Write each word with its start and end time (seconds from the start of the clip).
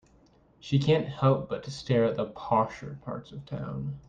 She 0.59 0.79
can't 0.79 1.07
help 1.07 1.47
but 1.47 1.61
to 1.65 1.69
stare 1.69 2.05
at 2.05 2.15
the 2.17 2.25
posher 2.25 2.99
parts 3.03 3.31
of 3.31 3.45
town. 3.45 3.99